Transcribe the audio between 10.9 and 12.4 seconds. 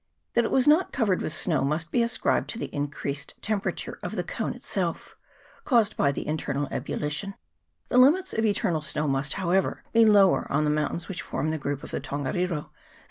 tains which form the group of the Tongariro than 2A9